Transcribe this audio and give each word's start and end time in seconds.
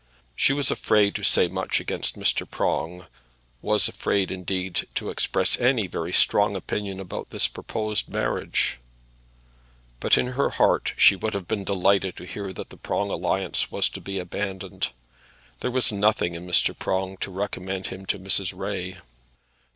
She 0.35 0.51
was 0.51 0.71
afraid 0.71 1.13
to 1.13 1.23
say 1.23 1.47
much 1.47 1.79
against 1.79 2.17
Mr. 2.17 2.49
Prong; 2.49 3.05
was 3.61 3.87
afraid, 3.87 4.31
indeed, 4.31 4.87
to 4.95 5.11
express 5.11 5.59
any 5.59 5.85
very 5.85 6.11
strong 6.11 6.55
opinion 6.55 6.99
about 6.99 7.29
this 7.29 7.47
proposed 7.47 8.09
marriage; 8.09 8.79
but 9.99 10.17
in 10.17 10.25
her 10.29 10.49
heart 10.49 10.95
she 10.97 11.15
would 11.15 11.35
have 11.35 11.47
been 11.47 11.63
delighted 11.63 12.15
to 12.17 12.25
hear 12.25 12.51
that 12.51 12.71
the 12.71 12.77
Prong 12.77 13.11
alliance 13.11 13.71
was 13.71 13.89
to 13.89 14.01
be 14.01 14.17
abandoned. 14.17 14.89
There 15.59 15.69
was 15.69 15.91
nothing 15.91 16.33
in 16.33 16.47
Mr. 16.47 16.75
Prong 16.75 17.15
to 17.17 17.29
recommend 17.29 17.85
him 17.93 18.07
to 18.07 18.17
Mrs. 18.17 18.57
Ray. 18.57 18.97